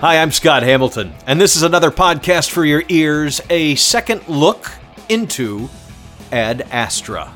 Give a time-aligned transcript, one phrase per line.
[0.00, 4.70] Hi, I'm Scott Hamilton, and this is another podcast for your ears a second look
[5.08, 5.68] into
[6.30, 7.34] Ad Astra.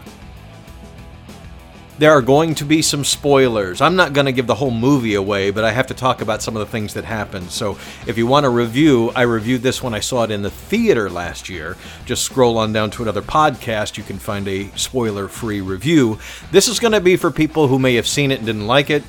[1.98, 3.80] There are going to be some spoilers.
[3.80, 6.40] I'm not going to give the whole movie away, but I have to talk about
[6.40, 7.50] some of the things that happened.
[7.50, 10.50] So if you want a review, I reviewed this when I saw it in the
[10.50, 11.76] theater last year.
[12.06, 13.96] Just scroll on down to another podcast.
[13.96, 16.20] You can find a spoiler free review.
[16.52, 18.88] This is going to be for people who may have seen it and didn't like
[18.88, 19.02] it,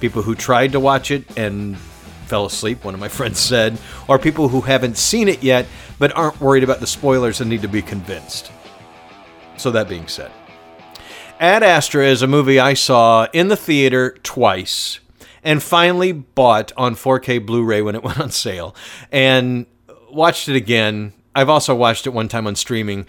[0.00, 1.76] people who tried to watch it and
[2.24, 3.78] fell asleep, one of my friends said,
[4.08, 5.66] or people who haven't seen it yet
[5.98, 8.50] but aren't worried about the spoilers and need to be convinced.
[9.56, 10.32] So, that being said,
[11.38, 15.00] Ad Astra is a movie I saw in the theater twice
[15.44, 18.74] and finally bought on 4K Blu ray when it went on sale
[19.12, 19.66] and
[20.10, 21.12] watched it again.
[21.34, 23.06] I've also watched it one time on streaming.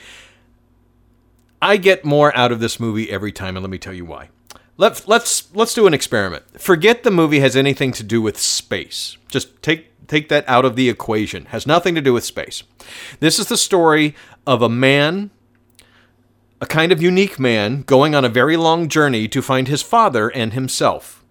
[1.62, 4.30] I get more out of this movie every time, and let me tell you why.
[4.78, 6.60] Let's let's let's do an experiment.
[6.60, 9.18] Forget the movie has anything to do with space.
[9.30, 11.46] Just take take that out of the equation.
[11.46, 12.64] Has nothing to do with space.
[13.20, 14.16] This is the story
[14.46, 15.32] of a man
[16.62, 20.30] a kind of unique man going on a very long journey to find his father
[20.30, 21.25] and himself.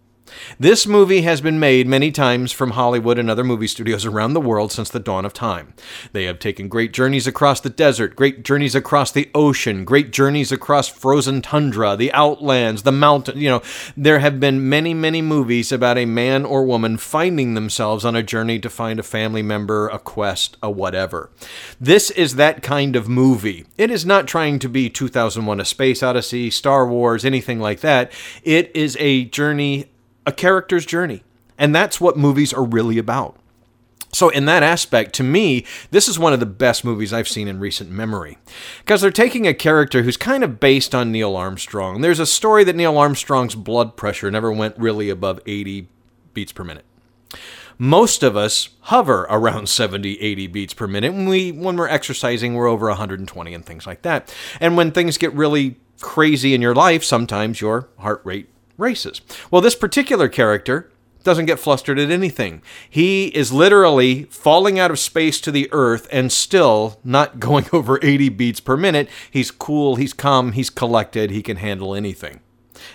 [0.58, 4.40] This movie has been made many times from Hollywood and other movie studios around the
[4.40, 5.74] world since the dawn of time.
[6.12, 10.52] They have taken great journeys across the desert, great journeys across the ocean, great journeys
[10.52, 13.38] across frozen tundra, the outlands, the mountain.
[13.38, 13.62] You know,
[13.96, 18.22] there have been many, many movies about a man or woman finding themselves on a
[18.22, 21.30] journey to find a family member, a quest, a whatever.
[21.80, 23.66] This is that kind of movie.
[23.76, 28.12] It is not trying to be 2001 A Space Odyssey, Star Wars, anything like that.
[28.42, 29.90] It is a journey
[30.26, 31.22] a character's journey.
[31.58, 33.36] And that's what movies are really about.
[34.14, 37.48] So, in that aspect, to me, this is one of the best movies I've seen
[37.48, 38.38] in recent memory.
[38.78, 42.00] Because they're taking a character who's kind of based on Neil Armstrong.
[42.00, 45.88] There's a story that Neil Armstrong's blood pressure never went really above 80
[46.32, 46.84] beats per minute.
[47.76, 51.12] Most of us hover around 70, 80 beats per minute.
[51.12, 54.32] When, we, when we're exercising, we're over 120 and things like that.
[54.60, 59.20] And when things get really crazy in your life, sometimes your heart rate races.
[59.50, 60.90] Well, this particular character
[61.24, 62.62] doesn't get flustered at anything.
[62.88, 67.98] He is literally falling out of space to the earth and still not going over
[68.02, 69.08] 80 beats per minute.
[69.30, 72.40] He's cool, he's calm, he's collected, he can handle anything.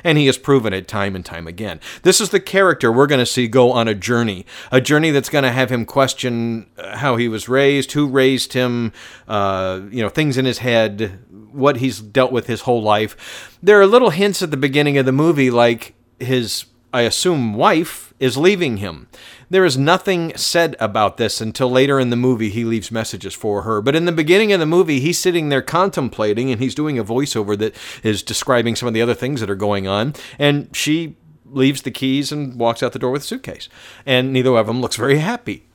[0.04, 1.80] And he has proven it time and time again.
[2.04, 5.30] This is the character we're going to see go on a journey, a journey that's
[5.30, 8.92] going to have him question uh, how he was raised, who raised him,
[9.28, 11.20] uh, you know, things in his head,
[11.52, 13.58] what he's dealt with his whole life.
[13.62, 18.14] There are little hints at the beginning of the movie, like his, I assume, wife
[18.20, 19.08] is leaving him.
[19.50, 23.64] There is nothing said about this until later in the movie he leaves messages for
[23.64, 23.82] her.
[23.82, 27.04] But in the beginning of the movie, he's sitting there contemplating and he's doing a
[27.04, 30.14] voiceover that is describing some of the other things that are going on.
[30.38, 33.70] And she leaves the keys and walks out the door with a suitcase.
[34.06, 35.66] And neither of them looks very happy.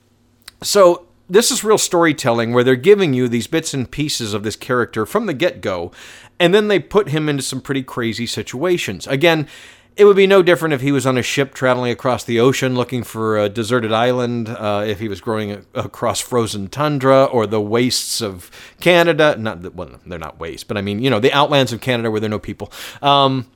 [0.63, 4.57] So this is real storytelling where they're giving you these bits and pieces of this
[4.57, 5.91] character from the get go,
[6.39, 9.07] and then they put him into some pretty crazy situations.
[9.07, 9.49] Again,
[9.97, 12.75] it would be no different if he was on a ship traveling across the ocean
[12.75, 17.61] looking for a deserted island, uh, if he was growing across frozen tundra or the
[17.61, 19.37] wastes of Canada.
[19.39, 22.11] Not that, well, they're not wastes, but I mean, you know, the outlands of Canada
[22.11, 22.73] where there are no people.
[23.03, 23.47] Um,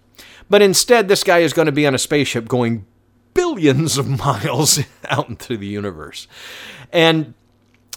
[0.48, 2.86] but instead, this guy is going to be on a spaceship going
[3.34, 6.28] billions of miles out into the universe.
[6.92, 7.34] And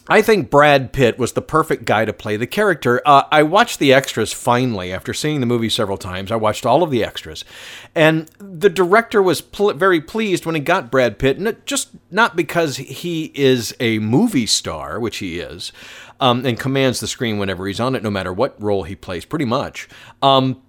[0.08, 3.02] I think Brad Pitt was the perfect guy to play the character.
[3.06, 6.32] Uh, I watched the extras finally after seeing the movie several times.
[6.32, 7.46] I watched all of the extras,
[7.94, 11.90] and the director was pl- very pleased when he got Brad Pitt, and it just
[12.10, 15.72] not because he is a movie star, which he is,
[16.20, 19.24] um, and commands the screen whenever he's on it, no matter what role he plays,
[19.24, 19.88] pretty much.
[20.22, 20.62] Um,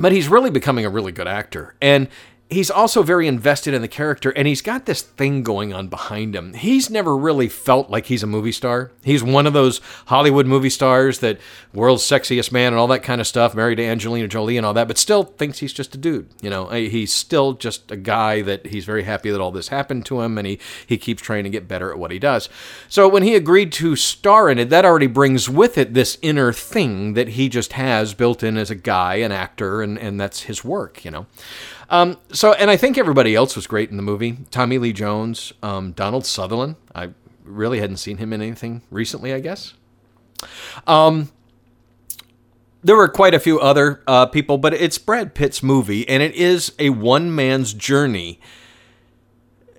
[0.00, 2.08] but he's really becoming a really good actor, and
[2.54, 6.34] he's also very invested in the character and he's got this thing going on behind
[6.34, 6.54] him.
[6.54, 8.92] He's never really felt like he's a movie star.
[9.02, 11.38] He's one of those Hollywood movie stars that
[11.72, 14.72] world's sexiest man and all that kind of stuff, married to Angelina Jolie and all
[14.74, 16.28] that, but still thinks he's just a dude.
[16.40, 19.68] You know, uh, he's still just a guy that he's very happy that all this
[19.68, 22.48] happened to him and he, he keeps trying to get better at what he does.
[22.88, 26.52] So when he agreed to star in it, that already brings with it this inner
[26.52, 30.42] thing that he just has built in as a guy, an actor, and, and that's
[30.42, 31.26] his work, you know.
[31.90, 34.38] Um, so, and I think everybody else was great in the movie.
[34.50, 36.76] Tommy Lee Jones, um, Donald Sutherland.
[36.94, 37.10] I
[37.44, 39.74] really hadn't seen him in anything recently, I guess.
[40.86, 41.30] Um,
[42.82, 46.34] there were quite a few other uh, people, but it's Brad Pitt's movie, and it
[46.34, 48.40] is a one man's journey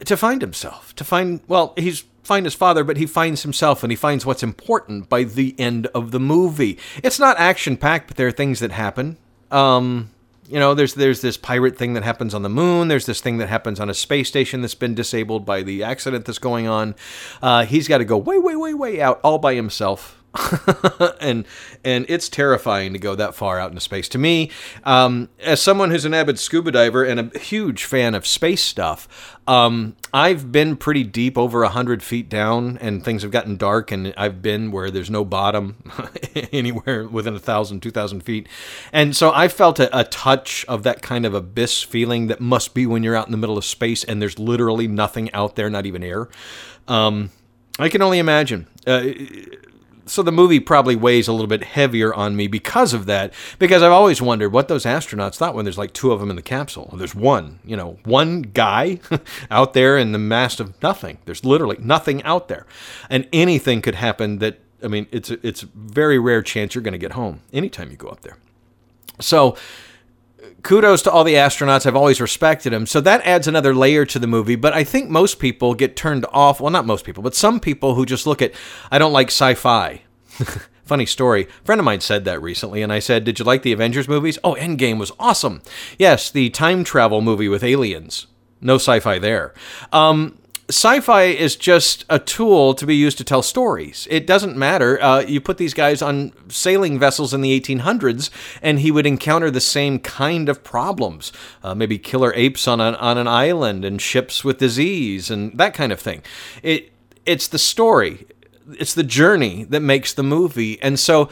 [0.03, 0.95] to find himself.
[0.95, 4.41] To find, well, he's find his father, but he finds himself and he finds what's
[4.43, 6.77] important by the end of the movie.
[7.03, 9.17] It's not action packed, but there are things that happen.
[9.51, 10.09] Um,
[10.47, 12.87] You know, there's there's this pirate thing that happens on the moon.
[12.87, 16.25] There's this thing that happens on a space station that's been disabled by the accident
[16.25, 16.95] that's going on.
[17.41, 20.23] Uh, he's got to go way, way, way, way out all by himself.
[21.19, 21.45] and
[21.83, 24.09] and it's terrifying to go that far out into space.
[24.09, 24.51] To me,
[24.83, 29.37] um, as someone who's an avid scuba diver and a huge fan of space stuff,
[29.47, 33.91] um, I've been pretty deep, over hundred feet down, and things have gotten dark.
[33.91, 35.91] And I've been where there's no bottom
[36.51, 38.47] anywhere within a thousand, two thousand feet,
[38.91, 42.73] and so I felt a, a touch of that kind of abyss feeling that must
[42.73, 45.69] be when you're out in the middle of space and there's literally nothing out there,
[45.69, 46.29] not even air.
[46.87, 47.31] Um,
[47.77, 48.67] I can only imagine.
[48.87, 49.03] Uh,
[50.05, 53.33] so the movie probably weighs a little bit heavier on me because of that.
[53.59, 56.35] Because I've always wondered what those astronauts thought when there's like two of them in
[56.35, 56.93] the capsule.
[56.95, 58.99] There's one, you know, one guy
[59.51, 61.17] out there in the mass of nothing.
[61.25, 62.65] There's literally nothing out there,
[63.09, 64.39] and anything could happen.
[64.39, 67.41] That I mean, it's a, it's a very rare chance you're going to get home
[67.51, 68.37] anytime you go up there.
[69.19, 69.57] So
[70.63, 71.85] kudos to all the astronauts.
[71.85, 72.85] I've always respected them.
[72.85, 74.55] So that adds another layer to the movie.
[74.55, 76.59] But I think most people get turned off.
[76.59, 78.53] Well, not most people, but some people who just look at,
[78.91, 80.01] I don't like sci fi.
[80.85, 81.43] Funny story.
[81.43, 84.07] A friend of mine said that recently, and I said, Did you like the Avengers
[84.07, 84.37] movies?
[84.43, 85.61] Oh, Endgame was awesome.
[85.97, 88.27] Yes, the time travel movie with aliens.
[88.61, 89.53] No sci fi there.
[89.91, 90.37] Um,
[90.69, 94.07] sci-fi is just a tool to be used to tell stories.
[94.09, 95.01] It doesn't matter.
[95.01, 98.29] Uh, you put these guys on sailing vessels in the 1800s,
[98.61, 101.31] and he would encounter the same kind of problems.
[101.63, 105.73] Uh, maybe killer apes on an on an island, and ships with disease, and that
[105.73, 106.23] kind of thing.
[106.63, 106.91] It
[107.25, 108.25] it's the story,
[108.79, 111.29] it's the journey that makes the movie, and so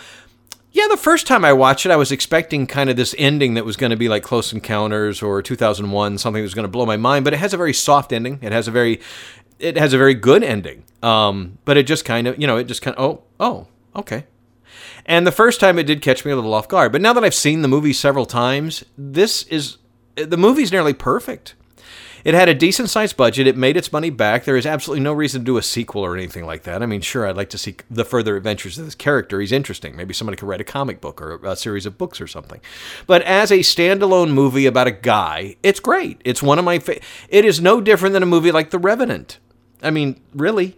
[0.74, 3.64] yeah, the first time I watched it, I was expecting kind of this ending that
[3.64, 6.88] was going to be like Close Encounters or 2001, something that was going to blow
[6.88, 7.24] my mind.
[7.24, 8.40] But it has a very soft ending.
[8.42, 9.00] It has a very,
[9.60, 10.84] it has a very good ending.
[11.04, 14.26] Um, but it just kind of, you know, it just kind of, oh, oh, okay.
[15.06, 16.92] And the first time it did catch me a little off guard.
[16.92, 19.78] But now that I've seen the movie several times, this is
[20.16, 21.54] the movie's nearly perfect.
[22.24, 23.48] It had a decent sized budget.
[23.48, 24.46] It made its money back.
[24.46, 26.82] There is absolutely no reason to do a sequel or anything like that.
[26.82, 29.42] I mean, sure, I'd like to see the further adventures of this character.
[29.42, 29.96] He's interesting.
[29.96, 32.62] Maybe somebody could write a comic book or a series of books or something.
[33.08, 36.22] But as a standalone movie about a guy, it's great.
[36.24, 39.40] It's one of my fa- it is no different than a movie like The Revenant.
[39.82, 40.78] I mean, really.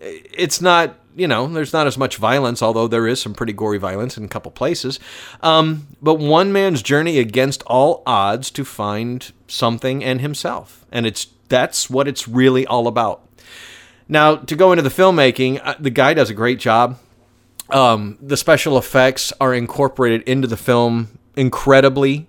[0.00, 3.78] It's not you know, there's not as much violence, although there is some pretty gory
[3.78, 4.98] violence in a couple places.
[5.42, 11.28] Um, but one man's journey against all odds to find something and himself, and it's
[11.48, 13.28] that's what it's really all about.
[14.08, 16.98] Now, to go into the filmmaking, uh, the guy does a great job.
[17.70, 22.26] Um, the special effects are incorporated into the film incredibly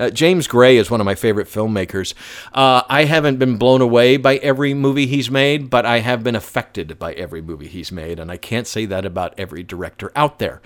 [0.00, 2.14] uh, James Gray is one of my favorite filmmakers.
[2.52, 6.34] Uh, I haven't been blown away by every movie he's made, but I have been
[6.34, 10.38] affected by every movie he's made, and I can't say that about every director out
[10.38, 10.60] there.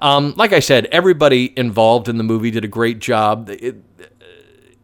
[0.00, 3.48] Um, like I said, everybody involved in the movie did a great job.
[3.48, 3.76] It,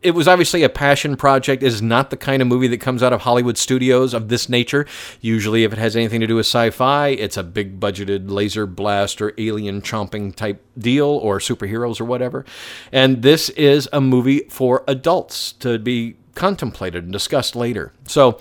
[0.07, 1.65] it was obviously a passion project.
[1.65, 4.49] It is not the kind of movie that comes out of Hollywood studios of this
[4.49, 4.87] nature.
[5.21, 8.67] Usually, if it has anything to do with sci fi, it's a big budgeted laser
[8.67, 12.45] blast or alien chomping type deal or superheroes or whatever.
[12.93, 17.93] And this is a movie for adults to be contemplated and discussed later.
[18.07, 18.39] So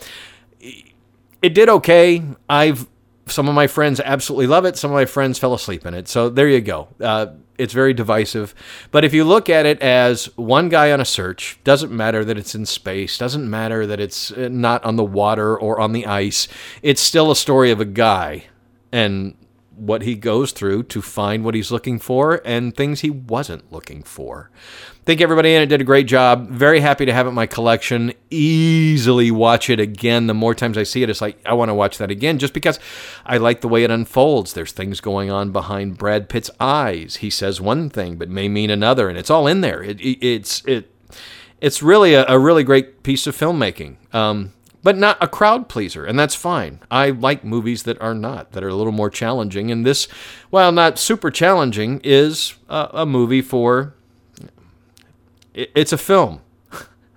[1.42, 2.22] it did okay.
[2.48, 2.86] I've
[3.28, 4.78] some of my friends absolutely love it.
[4.78, 6.08] Some of my friends fell asleep in it.
[6.08, 6.88] So there you go.
[7.00, 7.28] Uh,
[7.58, 8.54] it's very divisive.
[8.92, 12.38] But if you look at it as one guy on a search, doesn't matter that
[12.38, 16.06] it's in space, doesn't matter that it's uh, not on the water or on the
[16.06, 16.48] ice,
[16.82, 18.46] it's still a story of a guy
[18.92, 19.36] and
[19.76, 24.04] what he goes through to find what he's looking for and things he wasn't looking
[24.04, 24.50] for.
[25.02, 26.50] I think everybody in it did a great job.
[26.50, 28.14] Very happy to have it in my collection.
[28.30, 30.28] Easily watch it again.
[30.28, 32.54] The more times I see it, it's like I want to watch that again just
[32.54, 32.80] because
[33.26, 34.54] I like the way it unfolds.
[34.54, 37.18] There's things going on behind Brad Pitt's eyes.
[37.18, 39.84] He says one thing but may mean another, and it's all in there.
[39.84, 40.92] It, it, it's it
[41.62, 43.96] it's really a, a, really great piece of filmmaking.
[44.14, 44.54] Um,
[44.86, 46.80] but not a crowd pleaser, and that's fine.
[46.92, 49.72] I like movies that are not, that are a little more challenging.
[49.72, 50.06] And this,
[50.52, 53.96] while not super challenging, is a, a movie for.
[55.56, 56.42] It's a film.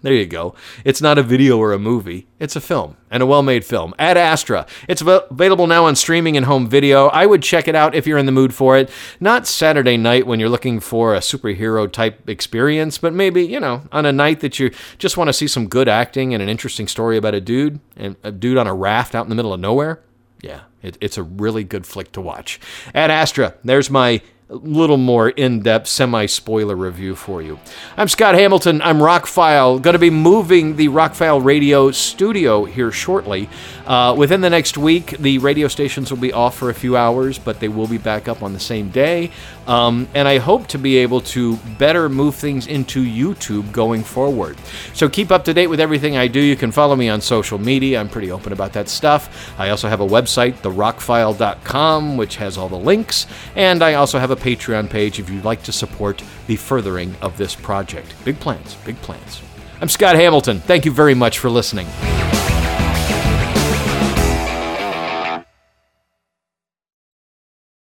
[0.01, 0.55] There you go.
[0.85, 2.29] It's not a video or a movie.
[2.39, 3.95] It's a film and a well-made film.
[3.99, 4.67] Ad Astra.
[4.89, 7.09] It's available now on streaming and home video.
[7.09, 8.91] I would check it out if you're in the mood for it.
[9.19, 13.83] Not Saturday night when you're looking for a superhero type experience, but maybe, you know,
[13.91, 16.87] on a night that you just want to see some good acting and an interesting
[16.87, 19.59] story about a dude and a dude on a raft out in the middle of
[19.59, 20.01] nowhere.
[20.41, 22.61] Yeah, it, it's a really good flick to watch.
[22.95, 23.55] Ad Astra.
[23.65, 24.23] There's my
[24.55, 27.59] little more in depth, semi spoiler review for you.
[27.97, 28.81] I'm Scott Hamilton.
[28.81, 29.81] I'm Rockfile.
[29.83, 33.51] Going to be moving the Rockfile radio studio here shortly.
[33.87, 37.39] Uh, within the next week, the radio stations will be off for a few hours,
[37.39, 39.31] but they will be back up on the same day.
[39.67, 44.57] Um, and I hope to be able to better move things into YouTube going forward.
[44.95, 46.41] So keep up to date with everything I do.
[46.41, 48.01] You can follow me on social media.
[48.01, 49.53] I'm pretty open about that stuff.
[49.59, 53.27] I also have a website, therockfile.com, which has all the links.
[53.55, 57.37] And I also have a Patreon page if you'd like to support the furthering of
[57.37, 58.15] this project.
[58.25, 59.43] Big plans, big plans.
[59.81, 60.61] I'm Scott Hamilton.
[60.61, 61.87] Thank you very much for listening.